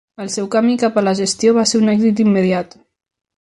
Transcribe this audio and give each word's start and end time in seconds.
El 0.23 0.29
seu 0.35 0.47
camí 0.55 0.77
cap 0.83 0.97
a 1.01 1.03
la 1.09 1.13
gestió 1.21 1.53
va 1.59 1.67
ser 1.73 1.83
un 1.85 1.95
èxit 1.95 2.25
immediat. 2.27 2.79